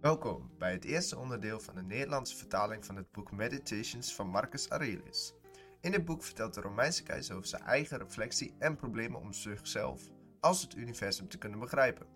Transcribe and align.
Welkom 0.00 0.50
bij 0.58 0.72
het 0.72 0.84
eerste 0.84 1.18
onderdeel 1.18 1.60
van 1.60 1.74
de 1.74 1.82
Nederlandse 1.82 2.36
vertaling 2.36 2.84
van 2.84 2.96
het 2.96 3.10
boek 3.12 3.32
Meditations 3.32 4.14
van 4.14 4.28
Marcus 4.28 4.68
Aurelius. 4.68 5.34
In 5.80 5.90
dit 5.90 6.04
boek 6.04 6.22
vertelt 6.22 6.54
de 6.54 6.60
Romeinse 6.60 7.02
keizer 7.02 7.36
over 7.36 7.48
zijn 7.48 7.62
eigen 7.62 7.98
reflectie 7.98 8.54
en 8.58 8.76
problemen 8.76 9.20
om 9.20 9.32
zichzelf 9.32 10.02
als 10.40 10.62
het 10.62 10.76
universum 10.76 11.28
te 11.28 11.38
kunnen 11.38 11.58
begrijpen. 11.58 12.06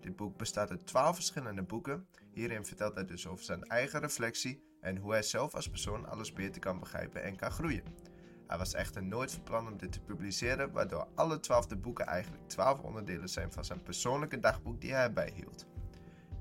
Dit 0.00 0.16
boek 0.16 0.36
bestaat 0.36 0.70
uit 0.70 0.86
twaalf 0.86 1.14
verschillende 1.14 1.62
boeken. 1.62 2.06
Hierin 2.32 2.66
vertelt 2.66 2.94
hij 2.94 3.04
dus 3.04 3.26
over 3.26 3.44
zijn 3.44 3.62
eigen 3.64 4.00
reflectie 4.00 4.62
en 4.80 4.96
hoe 4.96 5.12
hij 5.12 5.22
zelf 5.22 5.54
als 5.54 5.68
persoon 5.68 6.08
alles 6.08 6.32
beter 6.32 6.60
kan 6.60 6.80
begrijpen 6.80 7.22
en 7.22 7.36
kan 7.36 7.50
groeien. 7.50 7.84
Hij 8.46 8.58
was 8.58 8.74
echter 8.74 9.02
nooit 9.02 9.32
van 9.32 9.42
plan 9.42 9.66
om 9.66 9.76
dit 9.76 9.92
te 9.92 10.00
publiceren, 10.00 10.72
waardoor 10.72 11.08
alle 11.14 11.40
twaalf 11.40 11.66
de 11.66 11.76
boeken 11.76 12.06
eigenlijk 12.06 12.48
twaalf 12.48 12.80
onderdelen 12.80 13.28
zijn 13.28 13.52
van 13.52 13.64
zijn 13.64 13.82
persoonlijke 13.82 14.40
dagboek 14.40 14.80
die 14.80 14.92
hij 14.92 15.12
bijhield. 15.12 15.66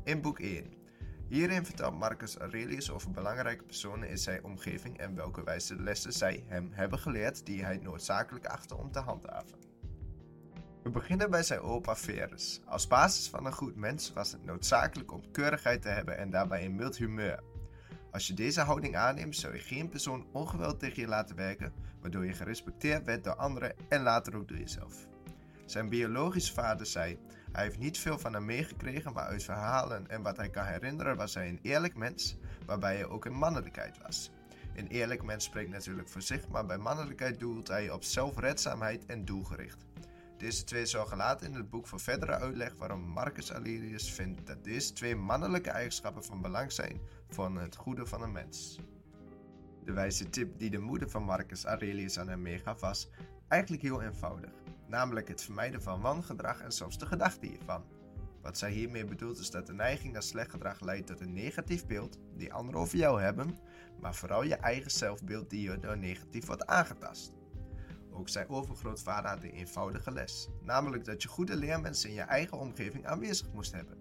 In 0.04 0.21
boek 0.21 0.39
1. 0.39 0.84
Hierin 1.27 1.65
vertelt 1.65 1.97
Marcus 1.99 2.38
Aurelius 2.38 2.91
over 2.91 3.11
belangrijke 3.11 3.63
personen 3.63 4.09
in 4.09 4.17
zijn 4.17 4.43
omgeving 4.43 4.97
en 4.97 5.15
welke 5.15 5.43
wijze 5.43 5.75
lessen 5.75 6.13
zij 6.13 6.43
hem 6.48 6.70
hebben 6.71 6.99
geleerd 6.99 7.45
die 7.45 7.63
hij 7.63 7.77
noodzakelijk 7.77 8.45
achtte 8.45 8.75
om 8.75 8.91
te 8.91 8.99
handhaven. 8.99 9.57
We 10.84 10.89
beginnen 10.89 11.29
bij 11.29 11.43
zijn 11.43 11.59
opa 11.59 11.95
Verus. 11.95 12.61
Als 12.65 12.88
basis 12.88 13.29
van 13.29 13.45
een 13.45 13.53
goed 13.53 13.75
mens 13.75 14.13
was 14.13 14.31
het 14.31 14.45
noodzakelijk 14.45 15.11
om 15.11 15.31
keurigheid 15.31 15.81
te 15.81 15.89
hebben 15.89 16.17
en 16.17 16.29
daarbij 16.29 16.65
een 16.65 16.75
mild 16.75 16.98
humeur. 16.98 17.43
Als 18.12 18.27
je 18.27 18.34
deze 18.34 18.62
houding 18.62 18.95
aanneemt, 18.95 19.35
zou 19.35 19.53
je 19.53 19.59
geen 19.59 19.89
persoon 19.89 20.27
ongeweld 20.31 20.79
tegen 20.79 21.01
je 21.01 21.07
laten 21.07 21.35
werken, 21.35 21.73
waardoor 22.01 22.26
je 22.26 22.34
gerespecteerd 22.34 23.05
werd 23.05 23.23
door 23.23 23.35
anderen 23.35 23.76
en 23.89 24.01
later 24.01 24.35
ook 24.35 24.48
door 24.48 24.57
jezelf. 24.57 25.07
Zijn 25.66 25.90
biologische 25.90 26.54
vader 26.54 26.86
zei: 26.86 27.18
Hij 27.52 27.64
heeft 27.64 27.80
niet 27.80 27.98
veel 27.98 28.20
van 28.20 28.34
hem 28.34 28.46
meegekregen, 28.46 29.14
maar 29.14 29.26
uit 29.26 29.44
verhalen 29.44 30.10
en 30.10 30.22
wat 30.22 30.38
hij 30.38 30.50
kan 30.50 30.66
herinneren 30.66 31.18
was 31.18 31.34
hij 31.34 31.50
een 31.50 31.60
eerlijk 31.62 31.96
mens, 31.96 32.38
waarbij 32.66 32.96
hij 32.96 33.05
ook 33.05 33.26
een 33.26 33.38
mannelijkheid 33.38 33.98
was. 34.02 34.32
Een 34.76 34.88
eerlijk 34.88 35.24
mens 35.24 35.44
spreekt 35.44 35.70
natuurlijk 35.70 36.10
voor 36.10 36.22
zich, 36.22 36.48
maar 36.48 36.66
bij 36.66 36.77
mannelijkheid 36.77 37.40
doelt 37.40 37.68
hij 37.68 37.90
op 37.90 38.04
zelfredzaamheid 38.04 39.05
en 39.05 39.26
doelgericht. 39.26 39.85
Deze 40.38 40.63
twee 40.63 40.85
zorgen 40.85 41.18
later 41.18 41.48
in 41.48 41.54
het 41.54 41.70
boek 41.70 41.88
voor 41.88 42.00
verdere 42.00 42.40
uitleg 42.40 42.74
waarom 42.77 43.02
Marcus 43.02 43.52
Aurelius 43.52 44.12
vindt 44.12 44.48
dat 44.48 44.63
deze 44.63 44.94
twee 44.94 45.16
mannelijke 45.16 45.70
eigenschappen 45.70 46.24
van 46.24 46.41
belang 46.41 46.72
zijn 46.72 47.02
voor 47.29 47.60
het 47.60 47.76
goede 47.76 48.05
van 48.05 48.22
een 48.22 48.32
mens. 48.32 48.79
De 49.84 49.94
wijze 49.94 50.29
tip 50.29 50.60
die 50.60 50.70
de 50.70 50.79
moeder 50.79 51.10
van 51.10 51.24
Marcus 51.24 51.63
Aurelius 51.63 52.20
aan 52.20 52.27
hem 52.27 52.41
meegaf 52.41 52.79
was 52.79 53.10
eigenlijk 53.48 53.82
heel 53.82 54.02
eenvoudig, 54.02 54.52
namelijk 54.88 55.28
het 55.28 55.44
vermijden 55.44 55.82
van 55.82 56.02
wangedrag 56.02 56.62
en 56.62 56.72
soms 56.72 56.98
de 56.98 57.05
gedachte 57.05 57.46
hiervan. 57.46 57.84
Wat 58.41 58.58
zij 58.58 58.72
hiermee 58.72 59.05
bedoelt 59.05 59.40
is 59.40 59.52
dat 59.52 59.68
de 59.68 59.74
neiging 59.74 60.14
naar 60.14 60.24
slecht 60.24 60.50
gedrag 60.50 60.80
leidt 60.80 61.08
tot 61.08 61.20
een 61.20 61.34
negatief 61.34 61.86
beeld 61.86 62.20
die 62.38 62.54
anderen 62.54 62.82
over 62.82 62.98
jou 62.98 63.22
hebben, 63.22 63.58
maar 64.00 64.16
vooral 64.16 64.44
je 64.44 64.56
eigen 64.56 64.91
zelfbeeld 64.91 65.50
die 65.50 65.69
je 65.69 65.80
door 65.80 65.97
negatief 65.97 66.46
wordt 66.46 66.66
aangetast. 66.66 67.34
Ook 68.12 68.30
zijn 68.30 68.50
overgrootvader 68.50 69.31
een 69.31 69.52
eenvoudige 69.52 70.12
les, 70.12 70.50
namelijk 70.62 71.06
dat 71.06 71.22
je 71.22 71.28
goede 71.28 71.56
leermensen 71.56 72.09
in 72.09 72.16
je 72.16 72.22
eigen 72.22 72.58
omgeving 72.58 73.06
aanwezig 73.06 73.52
moest 73.53 73.72
hebben. 73.72 73.97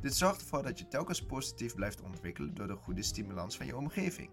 Dit 0.00 0.14
zorgt 0.14 0.40
ervoor 0.40 0.62
dat 0.62 0.78
je 0.78 0.88
telkens 0.88 1.26
positief 1.26 1.74
blijft 1.74 2.02
ontwikkelen 2.02 2.54
door 2.54 2.66
de 2.66 2.76
goede 2.76 3.02
stimulans 3.02 3.56
van 3.56 3.66
je 3.66 3.76
omgeving. 3.76 4.30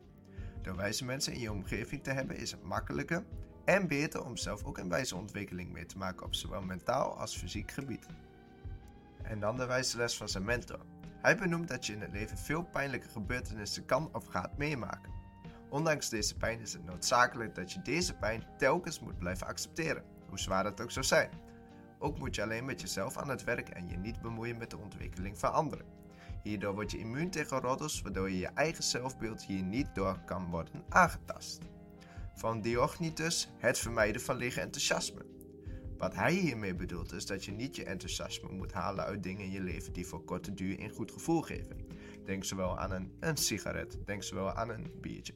Door 0.61 0.75
wijze 0.75 1.05
mensen 1.05 1.33
in 1.33 1.39
je 1.39 1.51
omgeving 1.51 2.03
te 2.03 2.11
hebben 2.11 2.37
is 2.37 2.51
het 2.51 2.63
makkelijker 2.63 3.23
en 3.65 3.87
beter 3.87 4.25
om 4.25 4.37
zelf 4.37 4.63
ook 4.63 4.77
een 4.77 4.89
wijze 4.89 5.15
ontwikkeling 5.15 5.71
mee 5.71 5.85
te 5.85 5.97
maken 5.97 6.25
op 6.25 6.35
zowel 6.35 6.61
mentaal 6.61 7.17
als 7.17 7.37
fysiek 7.37 7.71
gebied. 7.71 8.05
En 9.21 9.39
dan 9.39 9.57
de 9.57 9.65
wijze 9.65 9.97
les 9.97 10.17
van 10.17 10.29
zijn 10.29 10.43
mentor. 10.43 10.79
Hij 11.21 11.37
benoemt 11.37 11.67
dat 11.67 11.85
je 11.85 11.93
in 11.93 12.01
het 12.01 12.11
leven 12.11 12.37
veel 12.37 12.63
pijnlijke 12.63 13.09
gebeurtenissen 13.09 13.85
kan 13.85 14.09
of 14.13 14.25
gaat 14.25 14.57
meemaken. 14.57 15.11
Ondanks 15.69 16.09
deze 16.09 16.37
pijn 16.37 16.59
is 16.59 16.73
het 16.73 16.85
noodzakelijk 16.85 17.55
dat 17.55 17.71
je 17.71 17.81
deze 17.81 18.13
pijn 18.13 18.43
telkens 18.57 18.99
moet 18.99 19.17
blijven 19.17 19.47
accepteren, 19.47 20.03
hoe 20.29 20.39
zwaar 20.39 20.65
het 20.65 20.81
ook 20.81 20.91
zou 20.91 21.05
zijn. 21.05 21.29
Ook 21.99 22.19
moet 22.19 22.35
je 22.35 22.41
alleen 22.41 22.65
met 22.65 22.81
jezelf 22.81 23.17
aan 23.17 23.29
het 23.29 23.43
werk 23.43 23.69
en 23.69 23.87
je 23.87 23.97
niet 23.97 24.21
bemoeien 24.21 24.57
met 24.57 24.69
de 24.69 24.77
ontwikkeling 24.77 25.37
van 25.37 25.53
anderen. 25.53 25.85
Hierdoor 26.43 26.73
word 26.73 26.91
je 26.91 26.97
immuun 26.97 27.29
tegen 27.29 27.59
roddels, 27.59 28.01
waardoor 28.01 28.29
je 28.29 28.37
je 28.37 28.47
eigen 28.47 28.83
zelfbeeld 28.83 29.43
hier 29.43 29.63
niet 29.63 29.95
door 29.95 30.19
kan 30.25 30.49
worden 30.49 30.83
aangetast. 30.89 31.59
Van 32.35 32.61
Diognetus 32.61 33.49
het 33.57 33.77
vermijden 33.77 34.21
van 34.21 34.35
lege 34.35 34.61
enthousiasme. 34.61 35.25
Wat 35.97 36.15
hij 36.15 36.33
hiermee 36.33 36.75
bedoelt 36.75 37.13
is 37.13 37.25
dat 37.25 37.45
je 37.45 37.51
niet 37.51 37.75
je 37.75 37.85
enthousiasme 37.85 38.51
moet 38.51 38.73
halen 38.73 39.05
uit 39.05 39.23
dingen 39.23 39.45
in 39.45 39.51
je 39.51 39.61
leven 39.61 39.93
die 39.93 40.05
voor 40.05 40.23
korte 40.23 40.53
duur 40.53 40.79
een 40.79 40.89
goed 40.89 41.11
gevoel 41.11 41.41
geven. 41.41 41.87
Denk 42.25 42.43
zowel 42.43 42.79
aan 42.79 42.91
een, 42.91 43.11
een 43.19 43.37
sigaret, 43.37 43.97
denk 44.05 44.23
zowel 44.23 44.51
aan 44.51 44.69
een 44.69 44.91
biertje. 45.01 45.33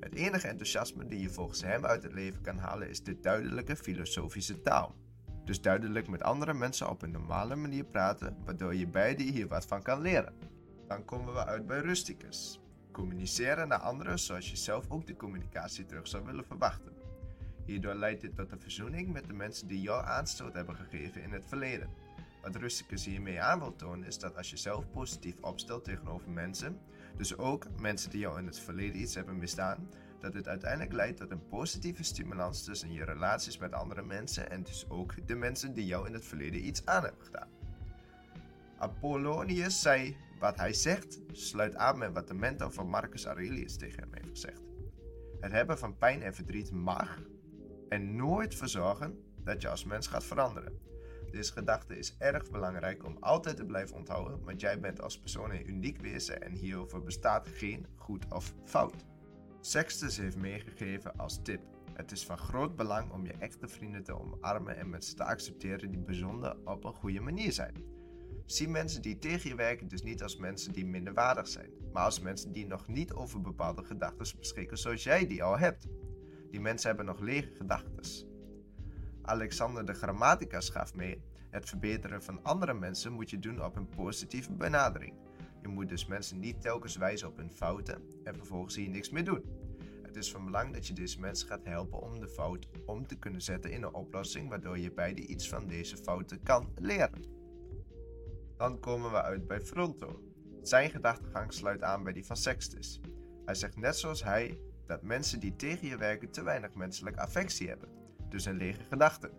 Het 0.00 0.14
enige 0.14 0.48
enthousiasme 0.48 1.06
die 1.06 1.20
je 1.20 1.30
volgens 1.30 1.62
hem 1.62 1.84
uit 1.84 2.02
het 2.02 2.12
leven 2.12 2.40
kan 2.42 2.58
halen 2.58 2.88
is 2.88 3.02
de 3.02 3.20
duidelijke 3.20 3.76
filosofische 3.76 4.62
taal. 4.62 4.94
Dus 5.44 5.60
duidelijk 5.60 6.08
met 6.08 6.22
andere 6.22 6.54
mensen 6.54 6.90
op 6.90 7.02
een 7.02 7.10
normale 7.10 7.56
manier 7.56 7.84
praten, 7.84 8.36
waardoor 8.44 8.74
je 8.74 8.86
beiden 8.86 9.26
hier 9.26 9.48
wat 9.48 9.66
van 9.66 9.82
kan 9.82 10.00
leren. 10.00 10.34
Dan 10.88 11.04
komen 11.04 11.32
we 11.32 11.44
uit 11.44 11.66
bij 11.66 11.80
rusticus. 11.80 12.63
Communiceren 12.94 13.68
naar 13.68 13.78
anderen 13.78 14.18
zoals 14.18 14.50
je 14.50 14.56
zelf 14.56 14.84
ook 14.88 15.06
de 15.06 15.16
communicatie 15.16 15.86
terug 15.86 16.08
zou 16.08 16.24
willen 16.24 16.44
verwachten. 16.44 16.92
Hierdoor 17.64 17.94
leidt 17.94 18.20
dit 18.20 18.36
tot 18.36 18.52
een 18.52 18.60
verzoening 18.60 19.12
met 19.12 19.26
de 19.26 19.32
mensen 19.32 19.68
die 19.68 19.80
jou 19.80 20.04
aanstoot 20.04 20.54
hebben 20.54 20.76
gegeven 20.76 21.22
in 21.22 21.32
het 21.32 21.44
verleden. 21.46 21.90
Wat 22.42 22.56
Rusticus 22.56 23.04
hiermee 23.04 23.40
aan 23.40 23.58
wil 23.58 23.76
tonen 23.76 24.06
is 24.06 24.18
dat 24.18 24.36
als 24.36 24.50
je 24.50 24.56
zelf 24.56 24.90
positief 24.90 25.34
opstelt 25.40 25.84
tegenover 25.84 26.30
mensen, 26.30 26.78
dus 27.16 27.36
ook 27.36 27.66
mensen 27.80 28.10
die 28.10 28.20
jou 28.20 28.38
in 28.38 28.46
het 28.46 28.58
verleden 28.58 29.00
iets 29.00 29.14
hebben 29.14 29.38
misdaan, 29.38 29.88
dat 30.20 30.32
dit 30.32 30.48
uiteindelijk 30.48 30.92
leidt 30.92 31.18
tot 31.18 31.30
een 31.30 31.48
positieve 31.48 32.02
stimulans 32.02 32.64
tussen 32.64 32.92
je 32.92 33.04
relaties 33.04 33.58
met 33.58 33.72
andere 33.72 34.02
mensen 34.02 34.50
en 34.50 34.62
dus 34.62 34.86
ook 34.88 35.26
de 35.26 35.34
mensen 35.34 35.72
die 35.72 35.86
jou 35.86 36.06
in 36.06 36.12
het 36.12 36.24
verleden 36.26 36.66
iets 36.66 36.86
aan 36.86 37.02
hebben 37.02 37.24
gedaan. 37.24 37.48
Apollonius 38.78 39.80
zei: 39.80 40.16
Wat 40.38 40.56
hij 40.56 40.72
zegt, 40.72 41.20
sluit 41.32 41.74
aan 41.74 41.98
met 41.98 42.12
wat 42.12 42.28
de 42.28 42.34
mentor 42.34 42.72
van 42.72 42.88
Marcus 42.88 43.24
Aurelius 43.24 43.76
tegen 43.76 44.02
hem 44.02 44.10
heeft 44.12 44.28
gezegd. 44.28 44.62
Het 45.40 45.52
hebben 45.52 45.78
van 45.78 45.98
pijn 45.98 46.22
en 46.22 46.34
verdriet 46.34 46.70
mag 46.70 47.22
en 47.88 48.16
nooit 48.16 48.54
verzorgen 48.54 49.18
dat 49.44 49.62
je 49.62 49.68
als 49.68 49.84
mens 49.84 50.06
gaat 50.06 50.24
veranderen. 50.24 50.78
Deze 51.30 51.52
gedachte 51.52 51.98
is 51.98 52.16
erg 52.18 52.50
belangrijk 52.50 53.04
om 53.04 53.16
altijd 53.20 53.56
te 53.56 53.64
blijven 53.64 53.96
onthouden, 53.96 54.44
want 54.44 54.60
jij 54.60 54.80
bent 54.80 55.00
als 55.00 55.18
persoon 55.18 55.50
een 55.50 55.68
uniek 55.68 56.00
wezen 56.00 56.42
en 56.42 56.52
hierover 56.52 57.02
bestaat 57.02 57.48
geen 57.48 57.86
goed 57.96 58.32
of 58.32 58.54
fout. 58.64 59.04
Sextus 59.60 60.16
heeft 60.16 60.36
meegegeven 60.36 61.16
als 61.16 61.42
tip. 61.42 61.60
Het 61.92 62.12
is 62.12 62.24
van 62.24 62.38
groot 62.38 62.76
belang 62.76 63.12
om 63.12 63.26
je 63.26 63.32
echte 63.32 63.68
vrienden 63.68 64.04
te 64.04 64.20
omarmen 64.20 64.76
en 64.76 64.90
met 64.90 65.16
te 65.16 65.24
accepteren 65.24 65.90
die 65.90 66.00
bijzonder 66.00 66.56
op 66.64 66.84
een 66.84 66.94
goede 66.94 67.20
manier 67.20 67.52
zijn. 67.52 67.93
Zie 68.46 68.68
mensen 68.68 69.02
die 69.02 69.18
tegen 69.18 69.48
je 69.48 69.56
werken 69.56 69.88
dus 69.88 70.02
niet 70.02 70.22
als 70.22 70.36
mensen 70.36 70.72
die 70.72 70.86
minderwaardig 70.86 71.48
zijn, 71.48 71.70
maar 71.92 72.04
als 72.04 72.20
mensen 72.20 72.52
die 72.52 72.66
nog 72.66 72.88
niet 72.88 73.12
over 73.12 73.40
bepaalde 73.40 73.84
gedachten 73.84 74.38
beschikken 74.38 74.78
zoals 74.78 75.02
jij 75.02 75.26
die 75.26 75.42
al 75.42 75.58
hebt. 75.58 75.86
Die 76.50 76.60
mensen 76.60 76.88
hebben 76.88 77.06
nog 77.06 77.20
lege 77.20 77.54
gedachten. 77.54 78.32
Alexander 79.22 79.86
de 79.86 79.94
Grammaticus 79.94 80.68
gaf 80.68 80.94
mee: 80.94 81.22
het 81.50 81.68
verbeteren 81.68 82.22
van 82.22 82.42
andere 82.42 82.74
mensen 82.74 83.12
moet 83.12 83.30
je 83.30 83.38
doen 83.38 83.64
op 83.64 83.76
een 83.76 83.88
positieve 83.88 84.52
benadering. 84.52 85.14
Je 85.62 85.68
moet 85.68 85.88
dus 85.88 86.06
mensen 86.06 86.40
niet 86.40 86.60
telkens 86.60 86.96
wijzen 86.96 87.28
op 87.28 87.36
hun 87.36 87.52
fouten 87.52 88.02
en 88.24 88.34
vervolgens 88.34 88.76
hier 88.76 88.88
niks 88.88 89.10
meer 89.10 89.24
doen. 89.24 89.44
Het 90.02 90.16
is 90.16 90.30
van 90.30 90.44
belang 90.44 90.72
dat 90.72 90.86
je 90.86 90.92
deze 90.92 91.20
mensen 91.20 91.48
gaat 91.48 91.64
helpen 91.64 92.00
om 92.00 92.20
de 92.20 92.28
fout 92.28 92.68
om 92.86 93.06
te 93.06 93.16
kunnen 93.16 93.42
zetten 93.42 93.70
in 93.70 93.82
een 93.82 93.94
oplossing, 93.94 94.48
waardoor 94.48 94.78
je 94.78 94.92
beide 94.92 95.26
iets 95.26 95.48
van 95.48 95.66
deze 95.66 95.96
fouten 95.96 96.42
kan 96.42 96.72
leren. 96.74 97.33
Dan 98.64 98.80
komen 98.80 99.10
we 99.10 99.22
uit 99.22 99.46
bij 99.46 99.60
Fronto. 99.60 100.22
Zijn 100.62 100.90
gedachtegang 100.90 101.52
sluit 101.52 101.82
aan 101.82 102.02
bij 102.02 102.12
die 102.12 102.24
van 102.24 102.36
Sextus. 102.36 103.00
Hij 103.44 103.54
zegt 103.54 103.76
net 103.76 103.96
zoals 103.96 104.24
hij 104.24 104.58
dat 104.86 105.02
mensen 105.02 105.40
die 105.40 105.56
tegen 105.56 105.88
je 105.88 105.96
werken 105.96 106.30
te 106.30 106.42
weinig 106.42 106.74
menselijke 106.74 107.20
affectie 107.20 107.68
hebben, 107.68 107.88
dus 108.28 108.44
een 108.44 108.56
lege 108.56 108.82
gedachte. 108.82 109.30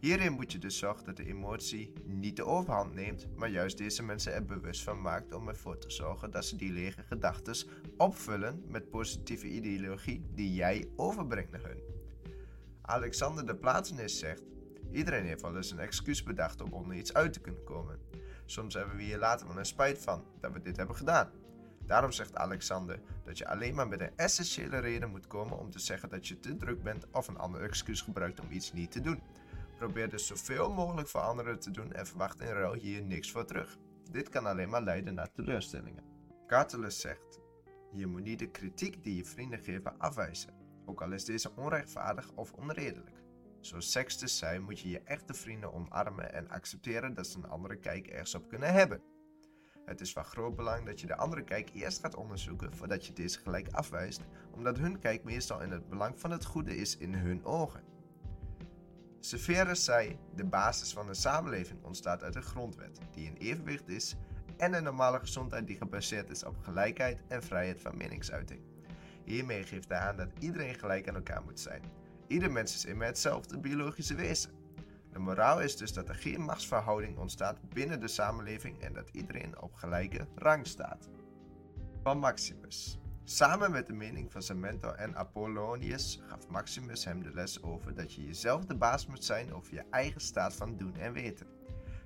Hierin 0.00 0.32
moet 0.32 0.52
je 0.52 0.58
dus 0.58 0.78
zorgen 0.78 1.04
dat 1.04 1.16
de 1.16 1.26
emotie 1.26 1.92
niet 2.04 2.36
de 2.36 2.44
overhand 2.44 2.94
neemt, 2.94 3.36
maar 3.36 3.48
juist 3.48 3.78
deze 3.78 4.02
mensen 4.02 4.32
er 4.32 4.44
bewust 4.44 4.82
van 4.82 5.00
maakt 5.00 5.34
om 5.34 5.48
ervoor 5.48 5.78
te 5.78 5.90
zorgen 5.90 6.30
dat 6.30 6.44
ze 6.44 6.56
die 6.56 6.72
lege 6.72 7.02
gedachten 7.02 7.68
opvullen 7.96 8.62
met 8.68 8.90
positieve 8.90 9.46
ideologie 9.46 10.26
die 10.34 10.54
jij 10.54 10.88
overbrengt 10.96 11.50
naar 11.50 11.64
hun. 11.64 11.82
Alexander 12.82 13.46
de 13.46 13.56
Platonis 13.56 14.18
zegt: 14.18 14.42
Iedereen 14.90 15.26
heeft 15.26 15.42
wel 15.42 15.56
eens 15.56 15.70
een 15.70 15.78
excuus 15.78 16.22
bedacht 16.22 16.60
om 16.60 16.72
onder 16.72 16.96
iets 16.96 17.14
uit 17.14 17.32
te 17.32 17.40
kunnen 17.40 17.64
komen. 17.64 17.98
Soms 18.44 18.74
hebben 18.74 18.96
we 18.96 19.02
hier 19.02 19.18
later 19.18 19.46
wel 19.46 19.58
een 19.58 19.66
spijt 19.66 19.98
van 19.98 20.24
dat 20.40 20.52
we 20.52 20.60
dit 20.60 20.76
hebben 20.76 20.96
gedaan. 20.96 21.30
Daarom 21.86 22.12
zegt 22.12 22.36
Alexander 22.36 23.00
dat 23.24 23.38
je 23.38 23.48
alleen 23.48 23.74
maar 23.74 23.88
met 23.88 24.00
een 24.00 24.16
essentiële 24.16 24.78
reden 24.78 25.10
moet 25.10 25.26
komen 25.26 25.58
om 25.58 25.70
te 25.70 25.78
zeggen 25.78 26.08
dat 26.08 26.28
je 26.28 26.40
te 26.40 26.56
druk 26.56 26.82
bent 26.82 27.06
of 27.10 27.28
een 27.28 27.38
ander 27.38 27.62
excuus 27.62 28.00
gebruikt 28.00 28.40
om 28.40 28.50
iets 28.50 28.72
niet 28.72 28.90
te 28.90 29.00
doen. 29.00 29.20
Probeer 29.78 30.10
dus 30.10 30.26
zoveel 30.26 30.72
mogelijk 30.72 31.08
voor 31.08 31.20
anderen 31.20 31.58
te 31.58 31.70
doen 31.70 31.92
en 31.92 32.06
verwacht 32.06 32.40
in 32.40 32.46
ruil 32.46 32.72
hier 32.72 33.02
niks 33.02 33.30
voor 33.30 33.44
terug. 33.44 33.78
Dit 34.10 34.28
kan 34.28 34.46
alleen 34.46 34.68
maar 34.68 34.82
leiden 34.82 35.14
naar 35.14 35.32
teleurstellingen. 35.32 36.04
Catullus 36.46 37.00
zegt: 37.00 37.40
Je 37.92 38.06
moet 38.06 38.22
niet 38.22 38.38
de 38.38 38.50
kritiek 38.50 39.04
die 39.04 39.16
je 39.16 39.24
vrienden 39.24 39.58
geven 39.58 39.98
afwijzen, 39.98 40.54
ook 40.84 41.02
al 41.02 41.12
is 41.12 41.24
deze 41.24 41.50
onrechtvaardig 41.56 42.30
of 42.34 42.52
onredelijk. 42.52 43.13
Zoals 43.66 43.90
Sextus 43.90 44.38
zei, 44.38 44.58
moet 44.58 44.80
je 44.80 44.88
je 44.88 45.00
echte 45.00 45.34
vrienden 45.34 45.72
omarmen 45.72 46.32
en 46.32 46.48
accepteren 46.48 47.14
dat 47.14 47.26
ze 47.26 47.38
een 47.38 47.48
andere 47.48 47.76
kijk 47.76 48.06
ergens 48.06 48.34
op 48.34 48.48
kunnen 48.48 48.72
hebben. 48.72 49.02
Het 49.84 50.00
is 50.00 50.12
van 50.12 50.24
groot 50.24 50.56
belang 50.56 50.86
dat 50.86 51.00
je 51.00 51.06
de 51.06 51.16
andere 51.16 51.44
kijk 51.44 51.70
eerst 51.74 52.00
gaat 52.00 52.14
onderzoeken 52.14 52.74
voordat 52.74 53.06
je 53.06 53.12
deze 53.12 53.38
gelijk 53.38 53.68
afwijst, 53.70 54.20
omdat 54.50 54.78
hun 54.78 54.98
kijk 54.98 55.24
meestal 55.24 55.60
in 55.60 55.70
het 55.70 55.88
belang 55.88 56.20
van 56.20 56.30
het 56.30 56.44
goede 56.44 56.76
is 56.76 56.96
in 56.96 57.14
hun 57.14 57.44
ogen. 57.44 57.82
Severus 59.20 59.84
zei: 59.84 60.18
De 60.34 60.44
basis 60.44 60.92
van 60.92 61.08
een 61.08 61.14
samenleving 61.14 61.84
ontstaat 61.84 62.22
uit 62.22 62.34
een 62.34 62.42
grondwet 62.42 62.98
die 63.12 63.26
in 63.26 63.36
evenwicht 63.36 63.88
is 63.88 64.16
en 64.56 64.72
een 64.72 64.84
normale 64.84 65.18
gezondheid 65.18 65.66
die 65.66 65.76
gebaseerd 65.76 66.30
is 66.30 66.44
op 66.44 66.56
gelijkheid 66.62 67.22
en 67.28 67.42
vrijheid 67.42 67.80
van 67.80 67.96
meningsuiting. 67.96 68.60
Hiermee 69.24 69.62
geeft 69.62 69.88
hij 69.88 69.98
aan 69.98 70.16
dat 70.16 70.30
iedereen 70.38 70.74
gelijk 70.74 71.08
aan 71.08 71.14
elkaar 71.14 71.42
moet 71.44 71.60
zijn. 71.60 72.03
Ieder 72.26 72.52
mens 72.52 72.74
is 72.74 72.84
immer 72.84 73.06
hetzelfde 73.06 73.58
biologische 73.58 74.14
wezen. 74.14 74.50
De 75.12 75.18
moraal 75.18 75.60
is 75.60 75.76
dus 75.76 75.92
dat 75.92 76.08
er 76.08 76.14
geen 76.14 76.40
machtsverhouding 76.40 77.18
ontstaat 77.18 77.68
binnen 77.68 78.00
de 78.00 78.08
samenleving 78.08 78.80
en 78.80 78.92
dat 78.92 79.08
iedereen 79.12 79.60
op 79.60 79.74
gelijke 79.74 80.26
rang 80.34 80.66
staat. 80.66 81.08
Van 82.02 82.18
Maximus. 82.18 82.98
Samen 83.24 83.70
met 83.70 83.86
de 83.86 83.92
mening 83.92 84.32
van 84.32 84.42
zijn 84.42 84.60
mentor 84.60 84.94
en 84.94 85.16
Apollonius 85.16 86.20
gaf 86.28 86.48
Maximus 86.48 87.04
hem 87.04 87.22
de 87.22 87.34
les 87.34 87.62
over 87.62 87.94
dat 87.94 88.12
je 88.12 88.24
jezelf 88.24 88.64
de 88.64 88.76
baas 88.76 89.06
moet 89.06 89.24
zijn 89.24 89.54
over 89.54 89.74
je 89.74 89.84
eigen 89.90 90.20
staat 90.20 90.54
van 90.54 90.76
doen 90.76 90.96
en 90.96 91.12
weten. 91.12 91.46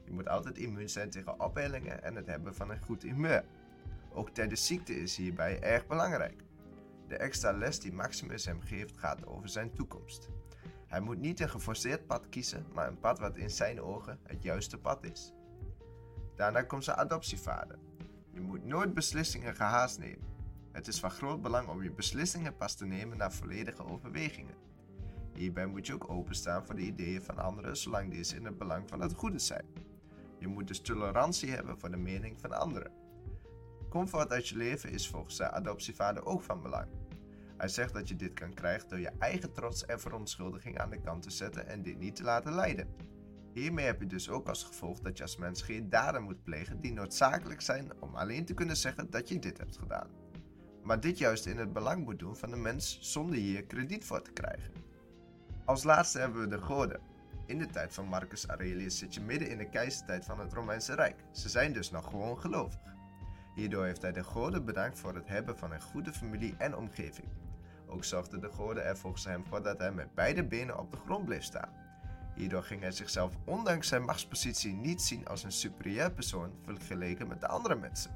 Je 0.05 0.13
moet 0.13 0.29
altijd 0.29 0.59
immuun 0.59 0.89
zijn 0.89 1.11
tegen 1.11 1.41
opheldingen 1.41 2.03
en 2.03 2.15
het 2.15 2.27
hebben 2.27 2.55
van 2.55 2.71
een 2.71 2.83
goed 2.83 3.03
humeur. 3.03 3.45
Ook 4.13 4.31
tijdens 4.31 4.67
ziekte 4.67 5.01
is 5.01 5.17
hierbij 5.17 5.61
erg 5.61 5.87
belangrijk. 5.87 6.43
De 7.09 7.17
extra 7.17 7.53
les 7.53 7.81
die 7.81 7.93
Maximus 7.93 8.45
hem 8.45 8.61
geeft 8.61 8.99
gaat 8.99 9.27
over 9.27 9.49
zijn 9.49 9.73
toekomst. 9.73 10.29
Hij 10.87 11.01
moet 11.01 11.19
niet 11.19 11.41
een 11.41 11.49
geforceerd 11.49 12.07
pad 12.07 12.29
kiezen, 12.29 12.67
maar 12.75 12.89
een 12.89 13.01
pad 13.01 13.19
wat 13.19 13.37
in 13.37 13.51
zijn 13.51 13.81
ogen 13.81 14.19
het 14.23 14.43
juiste 14.43 14.79
pad 14.79 15.05
is. 15.05 15.33
Daarna 16.37 16.63
komt 16.63 16.85
zijn 16.85 16.97
adoptievader. 16.97 17.79
Je 18.31 18.41
moet 18.41 18.65
nooit 18.65 18.95
beslissingen 18.95 19.55
gehaast 19.55 19.99
nemen. 19.99 20.27
Het 20.73 20.89
is 20.89 21.01
van 21.01 21.11
groot 21.11 21.43
belang 21.43 21.69
om 21.69 21.83
je 21.83 21.91
beslissingen 21.91 22.57
pas 22.57 22.75
te 22.75 22.87
nemen 22.87 23.19
na 23.19 23.31
volledige 23.31 23.85
overwegingen. 23.85 24.55
Hierbij 25.35 25.67
moet 25.67 25.87
je 25.87 25.95
ook 25.95 26.11
openstaan 26.11 26.67
voor 26.67 26.75
de 26.75 26.83
ideeën 26.83 27.23
van 27.23 27.39
anderen 27.39 27.77
zolang 27.77 28.11
deze 28.11 28.37
in 28.37 28.45
het 28.45 28.59
belang 28.59 28.89
van 28.89 29.01
het 29.01 29.15
goede 29.15 29.39
zijn. 29.39 29.65
Je 30.39 30.47
moet 30.47 30.69
dus 30.69 30.81
tolerantie 30.81 31.51
hebben 31.51 31.79
voor 31.79 31.91
de 31.91 31.97
mening 31.97 32.41
van 32.41 32.53
anderen. 32.53 32.93
Comfort 33.89 34.31
uit 34.31 34.49
je 34.49 34.57
leven 34.57 34.91
is 34.91 35.09
volgens 35.09 35.37
zijn 35.37 35.51
adoptievader 35.51 36.25
ook 36.25 36.43
van 36.43 36.63
belang. 36.63 36.89
Hij 37.57 37.69
zegt 37.69 37.95
dat 37.95 38.09
je 38.09 38.17
dit 38.17 38.33
kan 38.33 38.55
krijgen 38.55 38.89
door 38.89 38.99
je 38.99 39.13
eigen 39.19 39.53
trots 39.53 39.87
en 39.87 40.01
verontschuldiging 40.01 40.79
aan 40.79 40.91
de 40.91 41.01
kant 41.01 41.23
te 41.23 41.31
zetten 41.31 41.67
en 41.67 41.83
dit 41.83 41.99
niet 41.99 42.17
te 42.17 42.23
laten 42.23 42.53
leiden. 42.53 42.89
Hiermee 43.53 43.87
heb 43.87 44.01
je 44.01 44.07
dus 44.07 44.29
ook 44.29 44.49
als 44.49 44.65
gevolg 44.65 45.01
dat 45.01 45.17
je 45.17 45.23
als 45.23 45.37
mens 45.37 45.63
geen 45.63 45.89
daden 45.89 46.23
moet 46.23 46.45
plegen 46.45 46.81
die 46.81 46.93
noodzakelijk 46.93 47.61
zijn 47.61 47.93
om 48.01 48.15
alleen 48.15 48.45
te 48.45 48.55
kunnen 48.55 48.77
zeggen 48.77 49.11
dat 49.11 49.29
je 49.29 49.39
dit 49.39 49.59
hebt 49.59 49.79
gedaan. 49.79 50.09
Maar 50.83 51.01
dit 51.01 51.19
juist 51.19 51.47
in 51.47 51.59
het 51.59 51.73
belang 51.73 52.05
moet 52.05 52.19
doen 52.19 52.37
van 52.37 52.51
de 52.51 52.57
mens 52.57 52.99
zonder 53.01 53.37
hier 53.37 53.65
krediet 53.65 54.05
voor 54.05 54.23
te 54.23 54.33
krijgen. 54.33 54.73
Als 55.65 55.85
laatste 55.85 56.19
hebben 56.19 56.41
we 56.41 56.49
de 56.49 56.59
goden. 56.59 57.01
In 57.47 57.59
de 57.59 57.67
tijd 57.67 57.95
van 57.95 58.07
Marcus 58.07 58.47
Aurelius 58.47 58.99
zit 58.99 59.15
je 59.15 59.21
midden 59.21 59.51
in 59.51 59.59
de 59.59 59.69
keizertijd 59.69 60.25
van 60.25 60.41
het 60.41 60.53
Romeinse 60.53 60.95
Rijk. 60.95 61.25
Ze 61.33 61.49
zijn 61.49 61.73
dus 61.73 61.91
nog 61.91 62.05
gewoon 62.05 62.41
gelovig. 62.41 62.97
Hierdoor 63.59 63.85
heeft 63.85 64.03
hij 64.03 64.13
de 64.13 64.25
goden 64.25 64.65
bedankt 64.65 64.99
voor 64.99 65.15
het 65.15 65.29
hebben 65.29 65.59
van 65.59 65.73
een 65.73 65.83
goede 65.83 66.13
familie 66.13 66.55
en 66.59 66.77
omgeving. 66.77 67.29
Ook 67.87 68.05
zorgde 68.05 68.39
de 68.39 68.51
goden 68.51 68.85
er 68.85 68.97
volgens 68.97 69.25
hem 69.25 69.45
voor 69.47 69.63
dat 69.63 69.79
hij 69.79 69.93
met 69.93 70.15
beide 70.15 70.45
benen 70.45 70.79
op 70.79 70.91
de 70.91 70.97
grond 70.97 71.25
bleef 71.25 71.43
staan. 71.43 71.73
Hierdoor 72.35 72.63
ging 72.63 72.81
hij 72.81 72.91
zichzelf 72.91 73.37
ondanks 73.45 73.89
zijn 73.89 74.03
machtspositie 74.03 74.73
niet 74.73 75.03
zien 75.03 75.27
als 75.27 75.43
een 75.43 75.53
superieur 75.53 76.13
persoon 76.13 76.53
vergeleken 76.65 77.29
met 77.29 77.41
de 77.41 77.49
andere 77.49 77.75
mensen. 77.75 78.11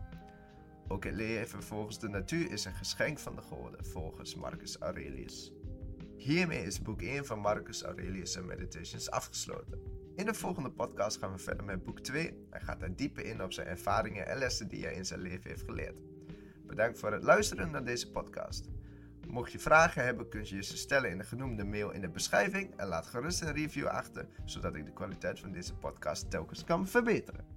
Ook 0.89 1.05
het 1.05 1.15
leven 1.15 1.63
volgens 1.63 1.99
de 1.99 2.09
natuur 2.09 2.51
is 2.51 2.65
een 2.65 2.75
geschenk 2.75 3.19
van 3.19 3.35
de 3.35 3.43
goden, 3.43 3.85
volgens 3.85 4.35
Marcus 4.35 4.79
Aurelius. 4.79 5.53
Hiermee 6.17 6.65
is 6.65 6.83
boek 6.83 7.03
1 7.03 7.27
van 7.27 7.39
Marcus 7.39 7.83
Aurelius 7.83 8.41
Meditations 8.41 9.11
afgesloten. 9.11 10.02
In 10.15 10.27
de 10.27 10.35
volgende 10.35 10.71
podcast 10.71 11.19
gaan 11.19 11.33
we 11.33 11.39
verder 11.39 11.65
met 11.65 11.83
boek 11.83 12.01
2 12.01 12.47
en 12.51 12.61
gaat 12.61 12.81
daar 12.81 12.97
dieper 12.97 13.25
in 13.25 13.43
op 13.43 13.53
zijn 13.53 13.67
ervaringen 13.67 14.27
en 14.27 14.39
lessen 14.39 14.69
die 14.69 14.85
hij 14.85 14.95
in 14.95 15.07
zijn 15.07 15.21
leven 15.21 15.51
heeft 15.51 15.65
geleerd. 15.65 15.97
Bedankt 16.67 16.99
voor 16.99 17.13
het 17.13 17.23
luisteren 17.23 17.71
naar 17.71 17.85
deze 17.85 18.11
podcast. 18.11 18.69
Mocht 19.29 19.53
je 19.53 19.59
vragen 19.59 20.05
hebben, 20.05 20.29
kun 20.29 20.45
je 20.45 20.63
ze 20.63 20.77
stellen 20.77 21.11
in 21.11 21.19
de 21.19 21.25
genoemde 21.25 21.65
mail 21.65 21.91
in 21.91 22.01
de 22.01 22.09
beschrijving 22.09 22.77
en 22.77 22.87
laat 22.87 23.07
gerust 23.07 23.43
een 23.43 23.53
review 23.53 23.87
achter, 23.87 24.27
zodat 24.45 24.75
ik 24.75 24.85
de 24.85 24.93
kwaliteit 24.93 25.41
van 25.41 25.53
deze 25.53 25.75
podcast 25.75 26.31
telkens 26.31 26.65
kan 26.65 26.87
verbeteren. 26.89 27.52